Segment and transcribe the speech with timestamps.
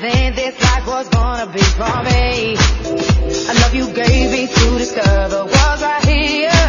[0.00, 2.56] didn't this life was gonna be for me.
[3.48, 6.62] I love you gave me to discover was right here.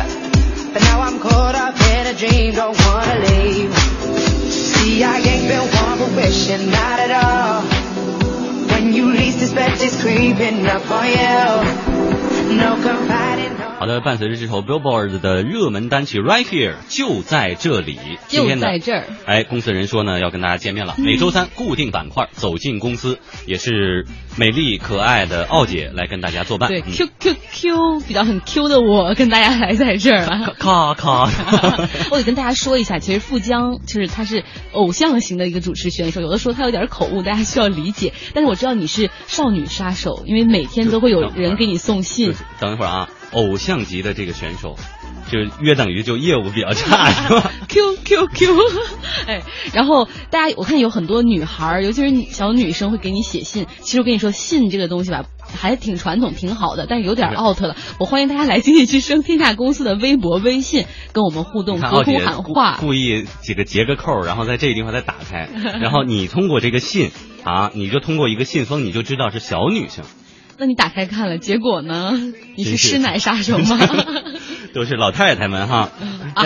[0.73, 3.73] But now I'm caught up in a dream, don't wanna leave.
[4.51, 7.61] See, I ain't been one for wishing, not at all.
[8.71, 12.57] When you least expect it's creeping up on you.
[12.57, 13.22] No confiding.
[13.83, 19.03] 好的，伴随着这首 Billboard 的热门单曲 Right Here 就在这里，今就天呢在这儿。
[19.25, 26.69] 哎，公司人说呢要跟大家见面了，每周三固定板块走进公司，也是美丽可爱的奥姐来跟大家作伴。
[26.69, 30.53] 对嗯，Q Q Q 比较很 Q 的我跟大家来在这儿了。
[30.57, 31.29] 咔咔，
[32.09, 38.13] 我得跟大家说一下，其实富江就是他是偶像型的一个主持选手，有的时候他有点口误，大家需要理解。
[38.33, 42.33] 但是我知道你是少女杀手，因为每天都会有人给你送信。
[42.61, 44.75] 等一会儿啊，偶像级的这个选手，
[45.29, 48.57] 就约等于就业务比较差， 是吧？Q Q Q，
[49.27, 49.41] 哎，
[49.73, 53.65] 然后大家我看有很多女孩儿，尤其是小女生会给你写信。
[53.81, 57.75] 其实我跟你说，信这个东西吧，还挺传统，挺好的，但是有点 out 了。
[57.99, 62.77] 我欢迎大家来经济之声天下公司的微博、微信跟我们互动，隔空你看奥姐喊话。
[62.79, 65.49] 故故意这个结个扣，然后在这个地方再打开，
[65.81, 67.11] 然后你通过这个信
[67.43, 70.05] 啊，你就通过一个信封，你就知道是小女生。
[70.57, 72.13] 那你打开看了，结果呢？
[72.55, 73.77] 你是师奶杀手吗？
[74.73, 75.91] 都是老太太们哈。
[76.35, 76.43] 啊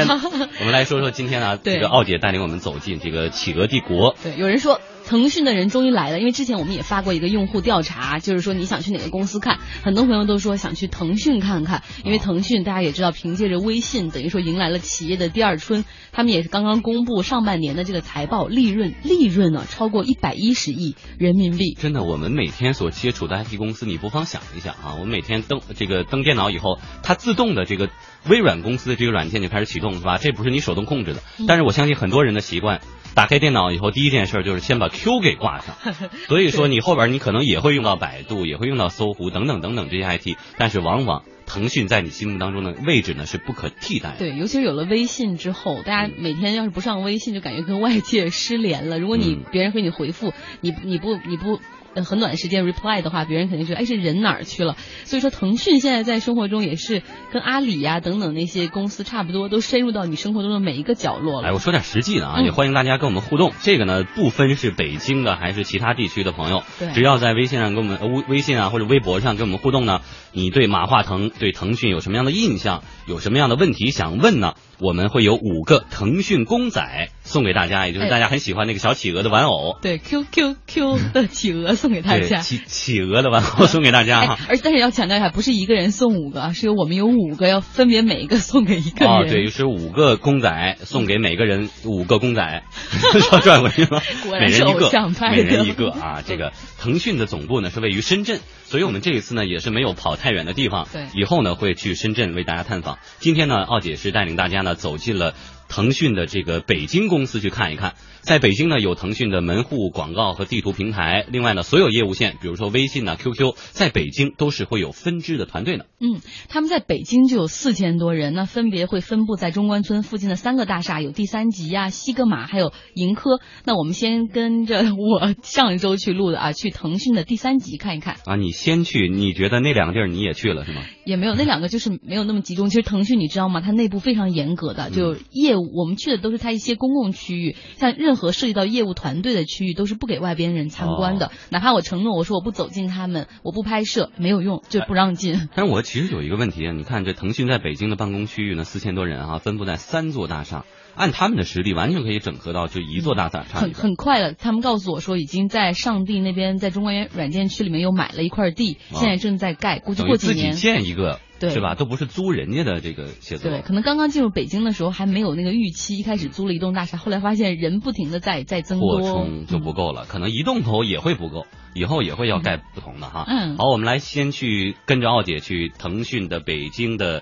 [0.60, 4.16] 我们来说说今天啊，这个奥姐带领我们走进这个企鹅帝国。
[4.24, 15.86] 对，有人说腾讯的人终于来了，因为之前我们也发过一个用户调查，就是说你想去哪个公司看，很多朋友都说想去腾讯看看，因为腾讯大家也知道，凭借着微信，等于说迎来了企业的第二春。
[16.12, 21.74] 他们也是刚刚公布上半年的这个财报，利润利润呢超过一百一十亿人民币。
[21.80, 27.90] 真的，我们每天所接触的 IT 公司，你不妨想一想啊，我们每天登这个登电脑以后，它自动的这个
[28.28, 30.18] 微软公司的这个软件就开始启动，是吧？
[30.18, 32.82] 这不是你手动控制的，但是我相信很多人的习惯，
[33.18, 35.76] 打开电脑以后，第一件事就是先把 Q 给挂上。
[36.30, 44.18] 所以说，你后边你可能也会用到百度，也会用到搜狐等等等等这些 IT，但是往往腾讯在你心目当中的位置呢是不可替代的。
[44.20, 49.00] 对，尤其是有了微信之后，大家每天要是不上微信，就感觉跟外界失联了。
[49.00, 50.32] 如果你嗯别人给你回复，
[50.62, 51.60] 你你不你不。
[51.98, 54.76] 呃很短时间 reply 的话，别人肯定觉得，哎，这人哪儿去了？
[55.04, 57.02] 所以说，腾讯现在在生活中也是
[57.34, 61.48] 跟阿里呀、等等那些公司差不多，都深入到你生活中的每一个角落了。
[61.50, 63.52] 哎，我说点实际的啊，嗯也欢迎大家跟我们互动。
[63.62, 74.54] 这个呢，不分是北京的还是其他地区的朋友，对只要在微信上跟我们微信啊或者微博上跟我们互动呢，你对马化腾、对腾讯有什么样的印象，有什么样的问题想问呢？
[74.80, 79.78] 我们会有五个腾讯公仔送给大家，也就是哎大家很喜欢那个小企鹅的玩偶。
[79.82, 82.38] 对，Q Q Q 的企鹅送给大，家。
[82.42, 89.14] 企企鹅的玩偶送给大家 而但是要强调一下，不是一个人送五个啊，是有我们有五个，要分别每一个送给一个人。
[89.14, 92.64] 哦，对，是五个公仔送给每个人 五个公仔，
[93.32, 94.02] 要转回去吗？
[94.24, 96.22] 果然是每人一个偶像，派每人一个啊。
[96.26, 98.40] 这个腾讯的总部呢是位于深圳，
[98.70, 100.88] 所以我们这一次呢也是没有跑太远的地方。
[100.92, 103.00] 对以后呢会去深圳为大家探访。
[103.20, 105.34] 今天呢，奥姐是带领大家呢走进了。
[105.68, 115.86] 腾讯的这个北京公司去看一看，在北京呢有腾讯的门户广告和地图平台，另外呢所有业务线，比如说微信呐、QQ，在北京都是会有分支的团队的。
[116.00, 123.40] 嗯，他们在北京就有四千多人，那分别会分布在中关村附近的三个大厦，有第三集呀、西格玛，还有盈科。
[123.66, 128.18] 那我们先跟着我上一周去录的啊，去腾讯的第三集看一看。
[128.26, 130.82] 啊，你先去，你觉得那两个地儿你也去了是吗？
[131.08, 132.70] 也没有那两个就是没有那么集中。
[132.70, 133.62] 其实腾讯你知道吗？
[133.62, 141.32] 它内部非常严格的，就业务我们去的都是它一些公共区域，像任何涉及到业务团队的区域都是不给外边人参观的。
[141.50, 145.48] 哪怕我承诺我说我不走进他们，我不拍摄，没有用，就不让进。
[145.56, 150.66] 但是我其实有一个问题啊，你看这腾讯在北京的办公区域呢，四千多人啊，分布在三座大厦，
[150.98, 160.54] 按他们的实力，完全可以整合到就一座大厦很很快了，他们告诉我说已经在上地那边，在中关园软件区里面又买了一块地，哦现在正在盖，估计过几年。
[160.54, 161.76] 建一个，对是吧？
[161.76, 163.62] 都不是租人家的这个写字楼对，。
[163.62, 171.46] 可能刚刚进入北京的时候还没有那个预期，一开始租了一栋大厦，后来发现人不停的在在增扩多，充就不够了，可能一栋楼也会不够，
[171.76, 173.26] 以后也会要盖不同的哈。
[173.28, 177.22] 嗯好，我们来先去跟着奥姐去腾讯的北京的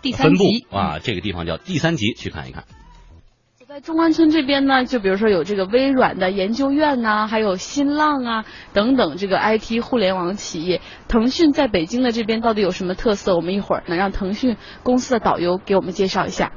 [0.00, 2.64] 第三分部啊，这个地方叫第三集，去看一看。
[3.80, 8.44] 在中关村这边呢，就比如说有这个微软的研究院呐、还有新浪啊
[8.74, 10.82] 等等这个 IT 互联网企业。
[11.08, 13.34] 腾讯在北京的这边到底有什么特色？
[13.34, 16.52] 我们一会儿能让腾讯公司的导游给我们介绍一下。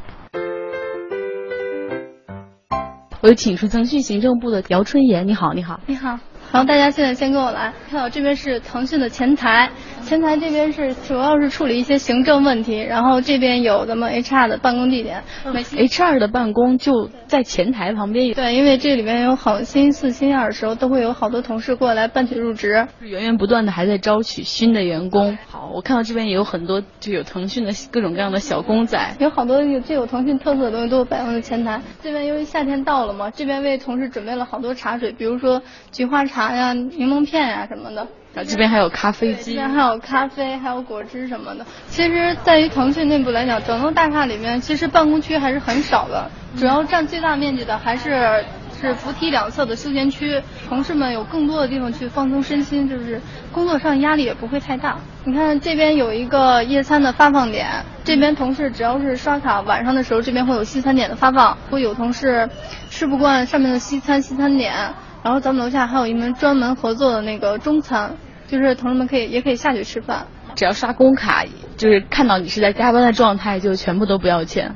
[3.22, 5.80] 我有请出腾讯行政部的姚春妍，你好，你好。
[5.86, 6.20] 你好，
[6.52, 9.72] 然后大家现在先跟我来，看到这边是腾讯的前台，
[10.06, 15.24] 前台这边是主要是处理一些行政问题，然后这边有咱们 HR 的办公地点。
[15.46, 18.34] HR 的办公就在前台旁边。
[18.34, 25.38] 对，因为这里面有好星期四、星期二的时候都会有好多同事过来办取入职，源源不断的还在招取新的员工。
[25.50, 31.82] 好，我看到这边也有很多就有腾讯的各种各样的小公仔，有好多有具有腾讯特色的东西都摆放在前台。
[32.02, 35.62] 这边由于夏天到了嘛，这边为同事准备了好多茶水，比如说
[35.92, 38.06] 菊花茶呀、柠檬片呀什么的。
[38.36, 41.64] 啊，这边还有咖啡机，这边还有咖啡，还有果汁什么的。
[41.88, 48.44] 其实，在于腾讯内部来讲，整栋大厦里面其实办公区还是很少的，主要占最大面积的还是
[48.82, 53.22] 是扶梯两侧的休闲区，同事们有更多的地方去放松身心，就是
[53.52, 54.98] 工作上压力也不会太大。
[55.26, 62.50] 你看这边有一个夜餐的发放点，这边同事只要是刷卡，晚上的时候这边会有西餐点的发放，会有同事
[62.90, 64.74] 吃不惯上面的西餐西餐点。
[65.24, 68.18] 然后咱们楼下还有一门专门合作的那个中餐，
[68.48, 71.46] 就是同事们可以也可以下去吃饭，只要刷工卡，
[71.78, 74.76] 就是看到你是在加班的状态，就全部都不要钱。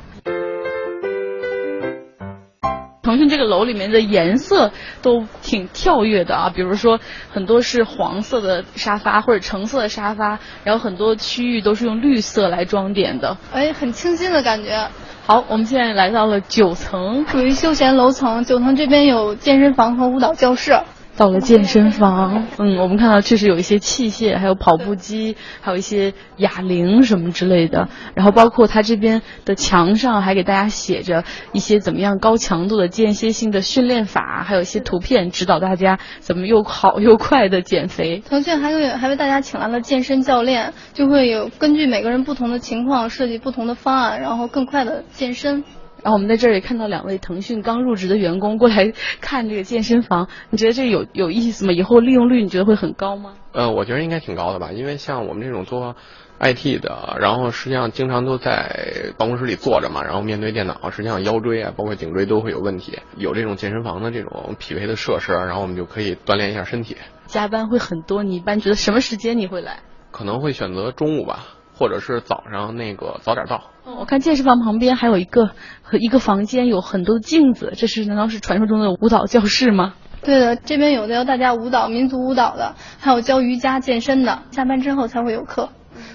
[3.04, 4.72] 腾讯这个楼里面的颜色
[5.02, 14.90] 都挺跳跃的啊，比如说很多是黄色的沙发或者橙色的沙发，然后很多区域都是用绿色来装点的，哎，很清新的感觉。
[15.28, 18.46] 好，我们现在来到了九层，属于休闲楼层。
[18.46, 20.80] 九层这边有健身房和舞蹈教室。
[21.18, 27.90] 到了健身房，嗯，我们看到确实有一些器械，还有跑步机，还有一些哑铃什么之类的。
[28.14, 31.24] 然后包括它这边的墙上还给大家写着
[31.54, 38.22] 一些怎么样高强度的间歇性的训练法，还有一些图片指导大家怎么又好又快的减肥。
[38.30, 45.64] 腾讯还有还为大家请来了健身教练，就会有根据每个人不同的情况设计不同的方案，然后更快的健身。
[46.08, 51.74] 然后我们在这儿也看到两位腾讯刚入职的员工过来 看这个健身房，你觉得这有有意思吗？
[51.74, 53.34] 以后利用率你觉得会很高吗？
[53.52, 55.98] 呃，我觉得应该挺高的吧，因为像我们这种做
[56.40, 63.00] IT 的，然后实际上经常都在办公室里坐着嘛，然后面对电脑，实际上腰椎啊，包括颈椎都会有问题。
[63.18, 66.96] 有这种健身房的这种匹配的设施，然后我们就可以锻炼一下身体。
[67.26, 69.80] 加班会很多，你一般觉得什么时间你会来？
[70.12, 71.48] 可能会选择中午吧。
[71.78, 73.64] 或者是早上那个早点到。
[73.86, 75.52] 我看健身房旁边还有一个
[75.82, 79.94] 和一个房间，有很多的镜子，这是难道是传说中的舞蹈教室吗？
[80.24, 84.44] 对的，这边有教大家舞蹈、民族舞蹈的，还有教瑜伽、健身的。
[84.52, 85.70] 下班之后才会有课，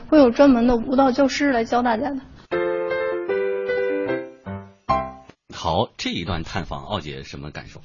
[0.09, 2.17] 会有专门的舞蹈教师来教大家的。
[5.55, 7.81] 好，这一段探访，奥姐什么感受？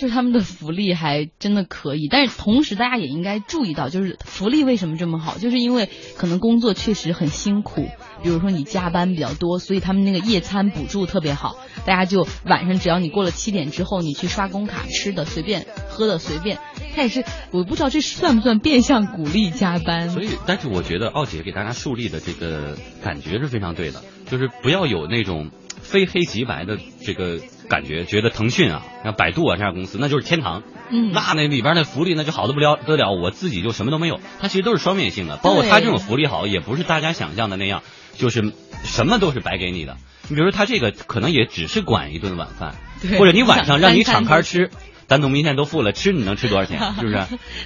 [0.00, 7.86] 就是他们的福利还真的可以，但是同时大家也应该注意到，就是福利为什么这么好，就是因为可能工作确实很辛苦，
[8.22, 16.58] 比如说你加班比较多，所以他们那个夜餐补助特别好，大家就晚上只要你过了七点之后，你去刷工卡吃的随便，喝的随便，
[16.96, 20.08] 他也是我不知道这算不算变相鼓励加班。
[20.08, 25.50] 所以，但是我觉得奥姐给大家树立的这个感觉是非常对的，就是不要有那种
[25.82, 27.38] 非黑即白的这个。
[27.70, 30.62] 感觉觉得腾讯啊，像百度啊这样公司，那就是天堂。
[30.90, 34.20] 嗯，那那里边那福利那就好的不了得了，我自己就什么都没有。
[34.40, 37.82] 它其实都是双面性的，包括它这种福利好，也不是大家想象的那样，
[38.16, 38.52] 就是
[38.82, 39.96] 什么都是白给你的。
[40.28, 42.74] 你比如说，它这个可能也只是管一顿晚饭，
[43.18, 44.70] 或者你晚上让你敞开吃。
[45.10, 46.78] 单独明线都付了，吃你能吃多少钱？
[46.94, 47.18] 是不是？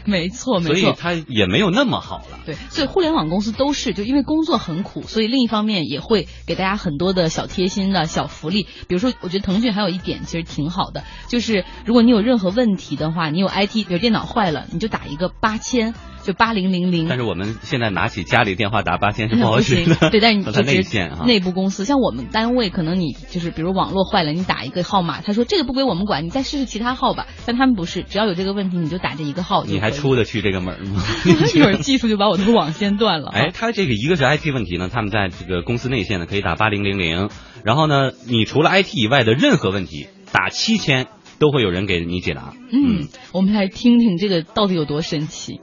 [0.06, 0.74] 没错，没错。
[0.74, 2.38] 所以它也没有那么好了。
[2.46, 8.62] 对，所以互联网公司都是就因为工作很苦，所以另一方面也会给大家很多的小贴心的小福利。
[8.88, 15.94] 比如说，我觉得腾讯还有一点其实挺好的，就是如果你有任何问题的话，你有 IT，比如电脑坏了，你就打一个八千。
[16.24, 20.10] 就八零零零，但是我们现在拿起家里电话打八千是不好使的。
[20.10, 27.26] 对，但是你 就内线啊，内部公司，像我们单位，可能你就是比如网络坏了，你打一个号码，他说这个不归我们管，你再试试其他号吧。
[27.44, 29.64] 但他们不是，只要有这个问题，你就打这一个号。
[29.64, 31.02] 你还出得去这个门吗？
[31.54, 33.28] 一会儿技术就把我这个网线断了。
[33.36, 37.28] 哎，他这个一个是 IT 问题呢，他们在这个公司内线呢可以打八零零零，
[37.64, 41.06] 然后呢，你除了 IT 以外的任何问题打七千
[41.38, 42.54] 都会有人给你解答。
[42.72, 45.60] 嗯，我们来听听这个到底有多神奇。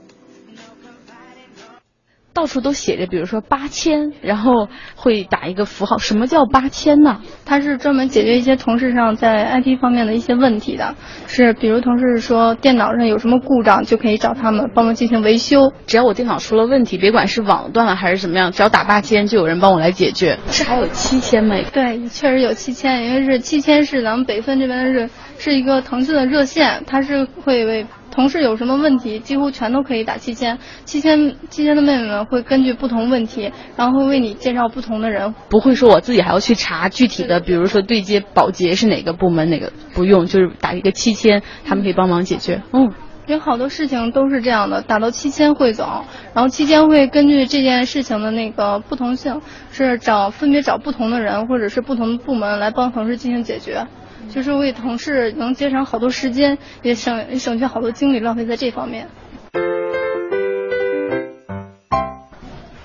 [2.34, 5.98] 到处都写着，比如说八千，然后会打一个符号。
[5.98, 7.20] 什么叫八千呢？
[7.44, 10.94] 它是专门解决一些同事上在 IT 方面的一些问题的。
[11.26, 15.72] 是，比如同事说电脑上有什么故障，就可以找他们帮忙进行维修。
[15.86, 20.38] 只要我电脑出了问题，别管是网断了还是怎么样，只要打八千，就有人帮我来解决。
[20.48, 21.56] 是还有七千吗？
[21.72, 27.86] 对，确实有七千，因为是七千是咱们北分这边是是一个腾讯的热线，它是会为。
[28.12, 30.58] 同事有什么问题，几乎全都可以打七千。
[30.84, 42.62] 七千七千的妹妹们会根据不同问题，然后会为你介绍不同的人，不会说我自己还要去查具体的，比如说对接保洁是哪个部门哪个不用，就是打一个七千，他们可以帮忙解决。
[42.72, 42.92] 嗯，
[43.26, 45.86] 有好多事情都是这样的，打到七千汇总，
[46.34, 49.40] 然后期间会根据这件事情的那个不同性，
[49.70, 53.86] 是找分别找不同的人或者是不同的部门来帮同事进行解决，
[54.28, 59.08] 就是为同事能节省好多时间，也省省去好多精力浪费在这方面。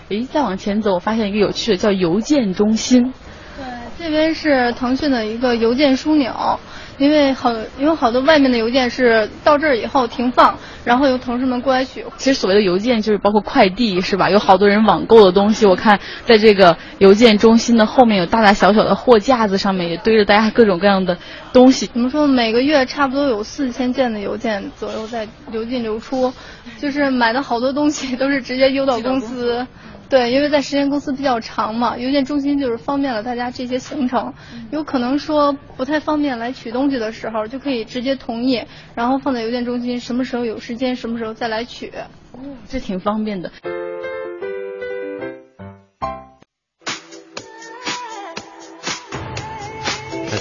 [0.10, 3.14] 诶，再往前走，我发现一个有趣的叫邮件中心。
[3.58, 3.66] 对，
[4.00, 6.32] 这边是腾讯的一个邮件枢纽，
[6.98, 12.04] 因为好，因为好多外面的邮件是到这儿以后停放，然后由同事们过来取。
[12.18, 14.30] 其实所谓的邮件就是包括快递，是吧？
[14.30, 21.18] 有好多人网购的东西，我看在这个邮件中心的后面有大大小小的货架子，上面也堆着大家各种各样的
[21.54, 21.88] 东西。
[21.88, 22.26] 怎么说？
[22.26, 26.34] 每个月差不多有四千件的邮件左右在流进流出，
[26.80, 29.66] 就是买的好多东西都是直接邮到公司。
[30.10, 34.34] 对，因为在时间公司比较长嘛，邮件中心就是方便了大家这些行程。
[34.72, 38.64] 有可能说不太方便来取东西的时候，就可以直接同意，
[38.96, 41.92] 然后放在邮件中心，什么时候有时间，什么时候再来取。
[42.70, 43.52] 这挺方便的。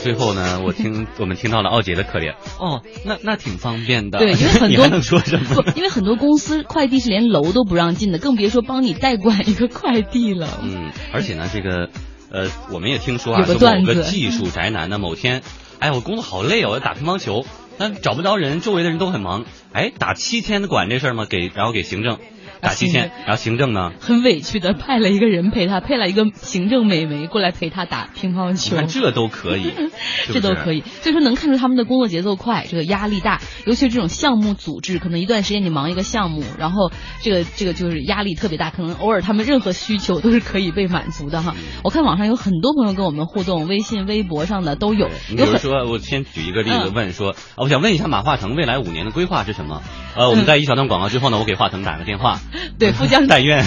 [0.07, 4.21] 最后呢， 我听我们听到了奥姐的可怜哦，那那挺方便的。
[4.21, 5.65] 对，因为 很多你还能说什么？
[5.75, 10.61] 因为很多公司快递是连楼都不让进的，更别说帮你代管一个快递了。
[10.63, 11.91] 嗯，而且呢，这个
[12.31, 15.43] 呃，我们也听说啊，有个说段子某个技术宅男呢，某天，
[15.81, 17.45] 哎，我工作好累哦，我要打乒乓球，
[17.79, 21.27] 但找不着人，周围的人都很忙，哎，打七天的管这事儿吗？
[21.29, 22.19] 给，然后给行政
[22.67, 28.77] 打七千，然后行政呢，很委屈的派了一个人陪他，配了一个行政美眉过来陪他打乒乓你球。
[28.77, 29.71] 看这都可以，
[30.27, 36.91] 是是这都可以，所以说能看出他们的工作节奏快，这个压力大，尤其是这种项目组织，可能一段时间你忙一个项目，然后
[37.23, 41.55] 这个这个就是压力特别大，可能偶尔他们任何需求都是可以被满足的哈。
[41.85, 49.83] 我看网上有很多朋友跟我们互动，微信、微博上的都有，你比如说，我先举一个例子嗯问说，啊我想问一下马化腾未来五年的规划是什么？
[50.17, 52.41] 呃，我们在一小段广告之后呢，我给华腾打个电话，
[52.79, 53.65] 对富江但愿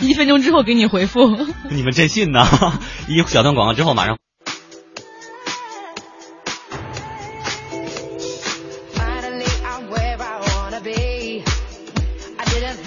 [0.00, 1.28] 一分钟之后给你回复。
[1.70, 2.46] 你们真信呢？
[3.06, 4.16] 一小段广告之后马上。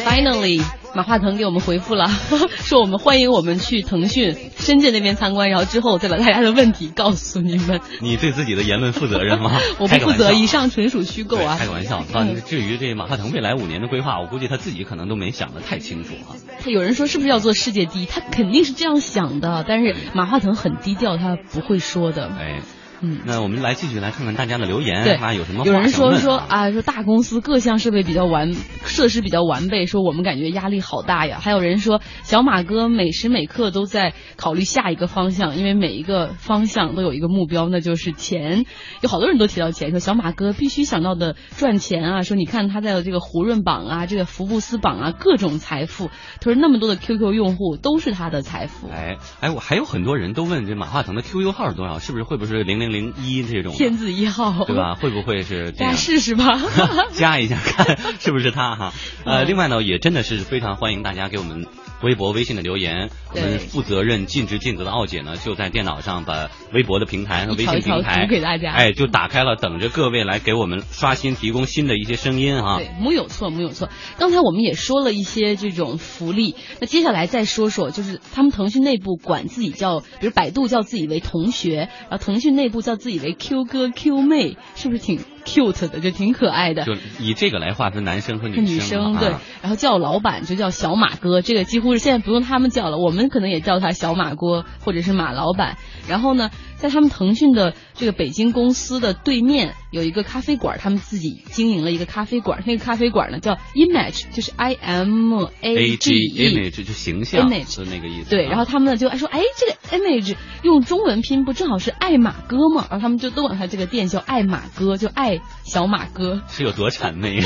[0.03, 0.63] Finally,
[0.97, 2.09] 马化腾给我们回复了，
[2.65, 7.79] 说我们欢迎我们去腾讯深圳那边参观，然后之后再把大家的问题告诉你们。
[8.01, 9.59] 你对自己的言论负责任吗？
[9.77, 11.55] 我不负责，以上纯属虚构啊。
[11.59, 12.03] 开个玩笑。
[12.47, 16.33] 至于这马化腾未来五年的规划，我估计他自己可能都没想得太清楚啊。
[16.63, 18.07] 他有人说是不是要做世界第一？
[18.07, 22.27] 他肯定是这样想的，但是马化腾很低调，他不会说的。
[22.39, 22.61] 哎，
[23.01, 23.19] 嗯。
[23.25, 28.53] 那我们来继续来看看大家的留言，对啊，有什么有人说说啊，说大公司各项设备比较完，
[28.85, 31.39] 设施比较完备，说我们感觉压力好大呀。
[31.41, 38.65] 还有人说小马哥每时每刻都在考虑下一个方向，因为每一个方向都有一个目标，那就是钱。
[39.01, 42.21] 有好多人都提到钱，说小马哥必须想到的赚钱啊。
[42.21, 46.09] 说你看他在这个胡润榜啊，这个福布斯榜啊，各种财富。
[46.41, 48.89] 他说那么多的 QQ 用户都是他的财富。
[48.89, 51.99] 哎哎，我还有很多人都问这马化腾的 QQ 号是多少？
[51.99, 53.73] 是不是会不会是零零零一这种？
[53.73, 54.95] 天字一号，对吧？
[54.95, 55.91] 会不会是这样？
[55.91, 56.59] 大家试试吧。
[57.15, 58.93] 加一下看 是不是他哈？
[59.25, 61.65] 呃，嗯另外呢，也真的是非常欢迎大家给我们
[62.01, 63.09] 微博、微信的留言。
[63.33, 72.77] 我们负责任、尽职尽责的奥姐呢，就在电脑上把微博的平台和微信平台给大家哎，就打开了，等着各位来给我们刷新、提供新的一些声音哈。
[72.77, 73.89] 对，木有错，没有错。
[74.17, 85.19] 刚才我们也说了一些这种福利，那接下来再说说，就是他们腾讯内部管自己叫，比如百度叫自己为同学，然后腾讯内部叫自己为 Q 哥、Q 妹，是不是挺
[85.57, 86.83] cute 的，就挺可爱的？
[86.83, 89.29] 就以这个来划分男生和女女生啊对，
[89.61, 95.77] 然后叫老板就叫小马哥，这个几乎是现在不用他们叫了，我们可能也叫他小马哥或者是马老板。
[96.07, 106.49] 然后呢，在他们腾讯的这个北京公司的对面有一个咖啡馆，他们自己经营了一个咖啡馆，那个咖啡馆呢叫 Image，就是 I M A A G G E。
[106.49, 108.29] image 就形象 Image 的那个意思啊。
[108.29, 112.87] 对，然后他们呢就爱说，哎，这个 image 用中文拼不正好是爱马哥吗？
[112.89, 116.41] 然后他们就都管他这个店叫爱马哥，就爱小马哥。
[116.47, 117.41] 是有多谄媚，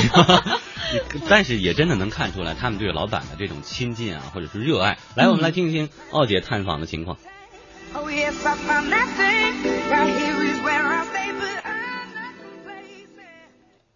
[1.28, 4.98] 但是也真的能看出来他们对老板的这种亲近啊，或者是热爱。
[5.16, 7.16] 来，我们来听一听奥姐探访的情况。
[7.16, 7.31] Oh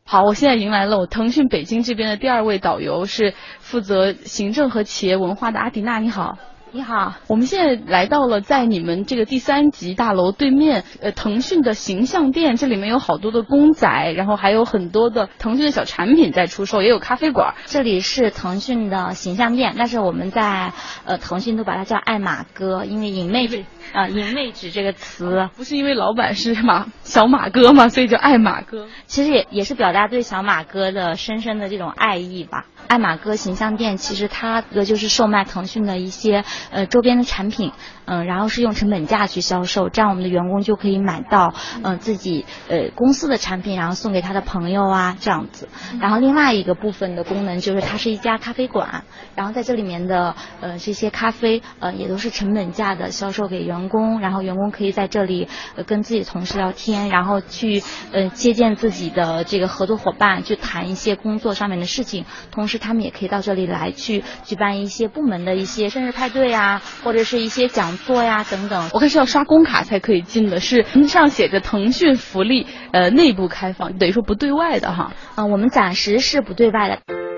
[0.08, 5.98] 好，我现在迎来了我腾讯北京这边的第二位导游，是负责行政和企业文化的阿迪娜。
[5.98, 6.38] 你好，
[6.76, 17.54] 你好，我们现在来到了在你们这个第三级大楼对面，呃，腾讯的形象店，这里面有好多的公仔，然后还有很多的腾讯的小产品在出售，也有咖啡馆。
[17.64, 20.74] 这里是腾讯的形象店，但是我们在
[21.06, 23.64] 呃腾讯都把它叫爱马哥，因为隐魅指
[23.94, 28.86] 啊隐妹指这个词，不是因为老板是马小马哥嘛，所以叫爱马哥。
[29.06, 32.66] 其实也也是表达对小马哥的深深的这种爱意吧。
[32.88, 37.70] 爱马哥形象店其实它的就是售卖腾讯的一些呃周边的产品，
[38.06, 45.68] 嗯，然后是用成本价去销售，这样我们的员工就可以买到嗯自己呃公司的产品，然后送给他的朋友啊这样子。
[46.00, 57.82] 然后另外一个部分的功能就是它是一家咖啡馆，然后在这里面的呃这些咖啡呃也都是成本价的销售给员工，然后员工可以在这里呃跟自己同事聊天，然后去
[58.12, 68.90] 呃接见自己的这个合作伙伴，去谈一些工作上面的事情，同时他们也可以到这里来去举办一些部门的一些生日派对啊，或者是一些讲座呀等等。
[68.92, 75.12] 我看是要刷工卡才可以进的，是上写着腾讯福利呃内部开放，等于说不对外的哈。
[75.36, 77.35] 嗯，我们暂时是不对外的。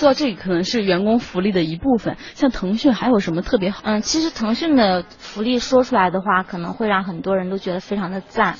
[0.00, 2.16] 说到这里，可能是员工福利的一部分。
[2.34, 3.82] 像腾讯还有什么特别好？
[3.84, 8.56] 嗯，其实腾讯的福利说出来的话，可能会让很多人都觉得非常的赞。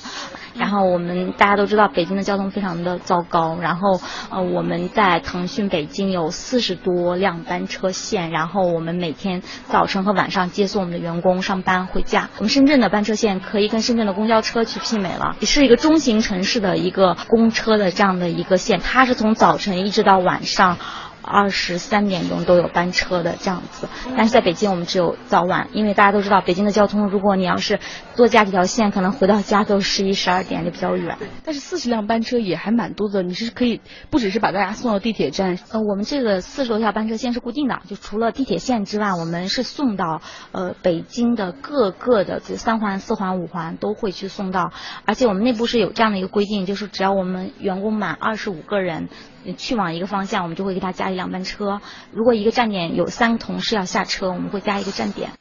[0.53, 3.57] 然后我们大家都知道，北京的交通非常的糟糕。
[3.59, 12.29] 然后呃，我们在腾讯北京有四十多辆班车线，然后我们每天早晨和晚上接送我们的员工上班回家。
[12.37, 20.77] 我们深圳的班车线可以跟深圳的公交车去媲美了，也是一个中型城市的一个公车的这样的一个线，它是从早晨一直到晚上。
[21.21, 23.87] 二十三点钟都有班车的这样子，
[24.17, 27.79] 但是在北京我们只有早晚，因为大家都知道北京的交通，如果你要是
[28.21, 31.17] 多加几条线，可能回到家都十一十二点就比较远。
[31.43, 44.71] 但是四十辆班车也还蛮多的，你是可以不只是把大家送到地铁站，呃，我们这个四十多条班车线是固定的，就除了地铁线之外，我们是送到呃北京的各个的就三环、四环、五环都会去送到，
[45.05, 49.09] 而且我们内部是有这样的一个规定，就是只要我们员工满二十五个人。
[49.57, 51.81] 去往一个方向，我们就会给他加一辆班车。
[52.11, 55.31] 如果一个站点有三个同事要下车，我们会加一个站点。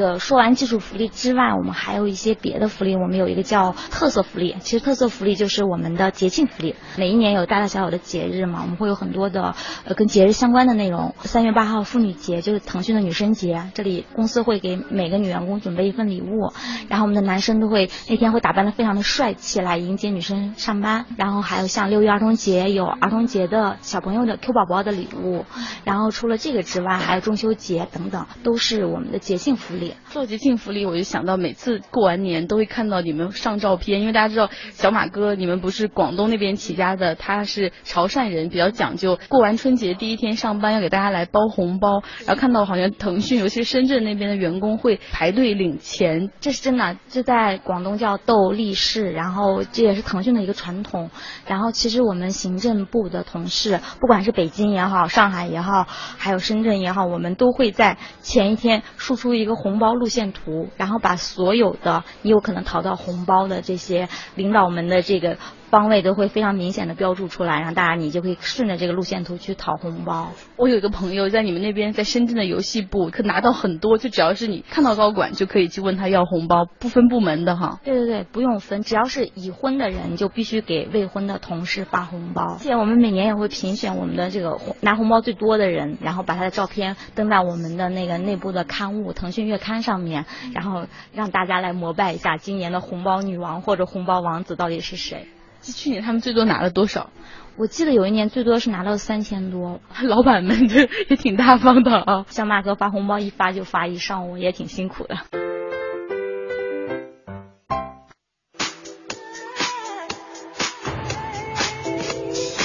[0.00, 2.96] 个说完技术福利之外，我们还有一些别的福利。
[2.96, 6.74] 我们有一个叫特色福利，其实特色福利就是我们的节庆福利。
[6.96, 9.54] 每一年有大大小小的节日嘛，我们会有很多的
[9.84, 11.14] 呃跟节日相关的内容。
[11.20, 16.52] 三月八号妇女节就是腾讯的女生节，这里公司会给每个女员工准备一份礼物，
[16.88, 21.04] 然后我们的男生都会那天会打扮的非常的帅气来迎接女生上班。
[21.16, 25.44] 然后还有像六一儿童节有儿童节的小朋友的 Q 宝宝的礼物。
[25.84, 29.89] 然后除了这个之外，还有中秋节等等，都是我们的节庆福利。
[30.08, 39.18] 做节庆福利，我就想到每次过完年都会看到你们上照片，因为大家知道小马哥，你们不是广东那边起家的，他是潮汕人，比较讲究。
[39.28, 46.96] 过完春节第一天上班要给大家来包红包，然后看到好像腾讯，尤其是深圳那边的员工会排队领钱，这是真的。
[47.08, 51.10] 这在广东叫斗利是，然后这也是腾讯的一个传统。
[51.46, 65.36] 然后其实我们行政部的同事，不管是北京也好，上海也好，还有深圳也好，我们都会在前一天输出一个红包路线图，然后把所有的你有可能淘到红包的这些领导们的这个。
[65.70, 70.32] 方位都会非常明显的标注出来，然后大家你就可以顺着这个路线图去讨红包。
[70.56, 77.78] 我有一个朋友在你们那边，在深圳的游戏部，可拿到很多，就只要是你看到高管就可以去问他要红包，不分部门的哈。
[77.84, 82.56] 对对对，不用分，只要是已婚的人就必须给未婚的同事发红包。
[82.58, 95.28] 而且我们每年也会评选我们的这个拿红包最多的人，然后把他的照片登在我们的那个内部的刊物《腾讯月刊》上面，然后让大家来膜拜一下今年的红包女王或者红包王子到底是谁。
[95.60, 97.10] 去年他们最多拿了多少？
[97.56, 99.80] 我记得有一年最多是拿到三千多。
[100.02, 105.16] 老板们这也挺大方的啊，小马哥发红包一发就发一上午，也挺辛苦的。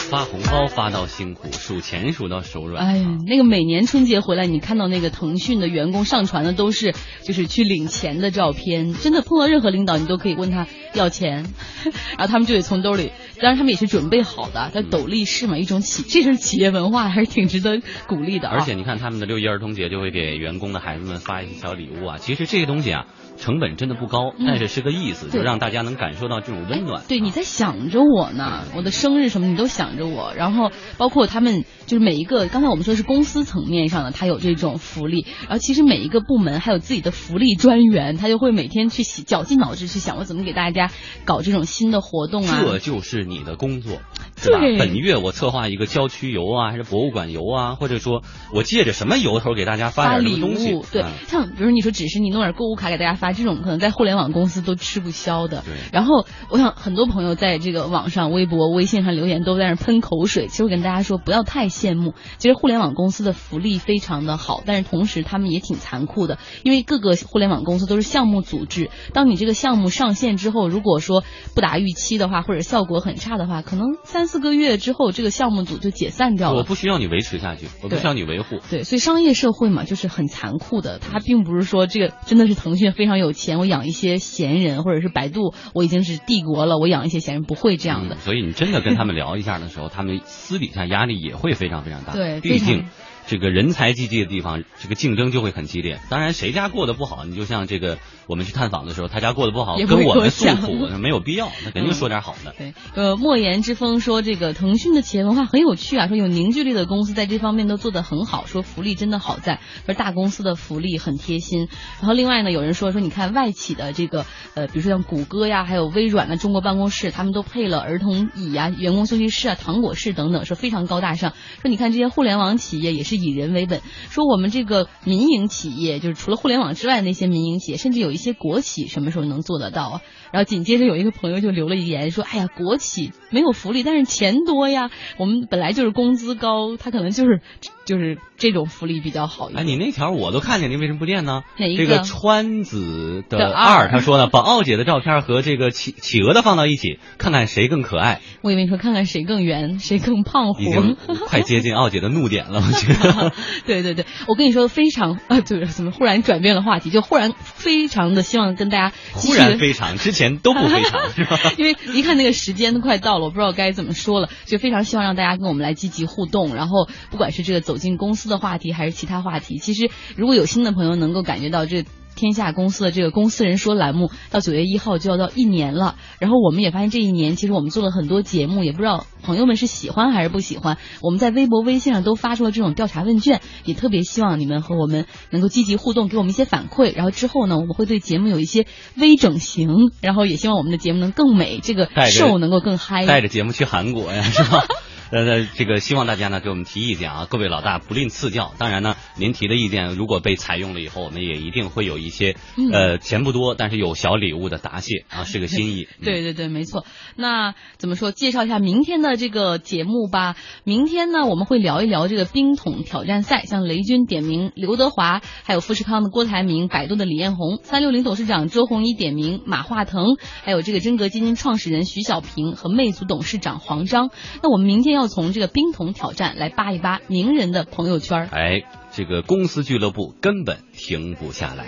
[0.09, 2.85] 发红包发到辛苦，数钱数到手软。
[2.85, 11.47] 哎呀，那个每年春节回来，你看到那个腾讯的员工上传的都是就是去领钱的照片，真的碰到任何领导，你都可以问他要钱，
[12.17, 18.47] 然后他们就得从兜里，当然他们也是准备好的，叫斗力士嘛，一种企，这是企业文化，还是挺值得鼓励的。
[18.47, 23.05] 而且你看他们的六一儿童节就会给员工的孩子们发一些小礼物啊，其实这些东西啊。
[23.37, 27.03] 成本真的不高，但是是个意思，就让大家能感受到这种温暖。
[27.05, 30.33] 对，你在想着我呢，我的生日什么你都想着着我。
[30.35, 40.89] 然后包括他们就是每一个，刚才我们说是公司层面上的，他有这种福利，然后其实每一个部门还有自己的福利专员，他就会每天去绞尽脑汁去想我怎么给大家
[41.25, 42.61] 搞这种新的活动啊。
[42.63, 43.99] 这就是你的工作，
[44.37, 44.59] 是吧？
[44.59, 55.63] 对本月我策划一个郊区游啊，还是博物馆游啊，或者说我借着什么由头给大家发礼点什么东西物，，对嗯，像比如你说只是你弄点购物卡给大家发，这种可能在互联网公司都吃不消的。
[55.65, 60.47] 对然后我想很多朋友在这个网上、微博、微信上留言都在那喷口水。
[60.47, 62.13] 其实我跟大家说，不要太羡慕。
[62.37, 68.89] 其实互联网公司的福利非常的好，但是同时他们也挺残酷的，因为各个互联网公司都是项目组织。
[69.13, 71.23] 当你这个项目上线之后，如果说
[71.55, 76.57] 不达预期的话，或者效果很差的话，可能三四个月之后这个项目组就解散掉了。
[76.59, 78.59] 我不需要你维持下去，我不需要你维护。
[78.69, 80.99] 对，所以商业社会嘛，就是很残酷的。
[80.99, 88.17] 它并不是说这个真的是腾讯非常有钱，我养一些闲人，或者是百度我已经是帝国了，我养一些闲人，不会这样的嗯。
[88.19, 92.13] 所以你真的跟他们聊一下的时候，他们私底下压力也会非常非常大。
[92.13, 92.85] 对毕竟
[93.27, 95.99] 这个人才济济的地方，这个竞争就会很激烈。
[96.09, 102.53] 当然，谁家过得不好，你就像这个我们去探访的时候，他家过得不好，跟我们诉苦讲 没有必要，那肯定说点好的。
[102.57, 111.67] 对，呃，莫言之风说这个腾讯的企业文化很有趣啊，说有凝聚力的公司在这方面都做得很好，说福利真的好在，说大公司的福利很贴心。
[111.99, 121.33] 然后另外呢，有人说说你看外企的这个呃，比如说像谷歌呀，还有微软的中国办公室，他们都配了儿童椅呀、员工休息室啊、糖果室等等，说非常高大上。
[121.63, 130.01] 说你看这些互联网企业也是以人为本，说我们这个民营企业就是除了互联网之外那些民营企业，甚至有一些国企什么时候能做得到啊？
[130.31, 134.91] 然后紧接着有一个朋友就留了一言说：“哎呀，国企没有福利，但是钱多呀。
[135.17, 137.41] 我们本来就是工资高，他可能就是
[137.85, 141.43] 就是这种福利比较好一哎，你那条我都看见，你为什么不念呢？
[141.57, 148.21] 哪一个这个川子的的二他说呢，把奥姐的照片和这个企企鹅的放到一起，看看谁更可爱。
[148.41, 150.61] 我以为你说看看谁更圆， 谁更胖乎。
[150.61, 153.31] 已经 快接近奥姐的怒点了，我觉得。
[153.65, 156.89] 对对对，我跟你说非常啊，对，怎么忽然转变了话题？
[156.89, 161.37] 就忽然非常的希望跟大家忽然非常，之前都不非常，是吧？
[161.57, 166.55] 因为一看那个时间都快到了，我不知道该怎么说了，就非常希望让大家跟我们来积极互动。
[166.55, 171.85] 然后不管是这个走进公司的话题，还是其他话题，其实如果有新的朋友能够感觉到这。
[172.17, 180.77] 天下公司的这个公司人说栏目到九月一号就要到一年了，然后我们也发现这一年其实我们做了很多节目，也不知道朋友们是喜欢还是不喜欢。
[181.01, 186.95] 我们在微博、微信上都发出了这种调查问卷，也特别希望你们和我们能够积极互动，给我们一些反馈。
[186.95, 189.67] 然后之后呢，我们会对节目有一些微整形，
[189.99, 193.05] 然后也希望我们的节目能更美，这个瘦能够更嗨。
[193.05, 194.63] 带着节目去韩国呀，是吧？
[195.11, 198.53] 呃，这个希望大家呢给我们提意见啊，各位老大不吝赐教。
[198.57, 205.87] 当然呢，您提的意见如果被采用了以后，我们也一定会有一些嗯呃钱不多，但是有小礼物的答谢啊， 是个心意。
[206.03, 206.85] 对对对，没错。
[207.15, 208.11] 那怎么说？
[208.11, 210.35] 介绍一下明天的这个节目吧。
[210.63, 224.09] 明天呢，我们会聊一聊这个冰桶挑战赛，像雷军点名刘德华，还有富士康的郭台铭，百度的李彦宏，三六零董事长周鸿祎点名马化腾，还有这个真格基金创始人徐小平和魅族董事长黄章。
[224.41, 228.29] 那我们明天要从这个冰桶挑战来扒一扒名人的朋友圈儿。
[228.31, 231.65] 哎，这个公司俱乐部根本停不下来。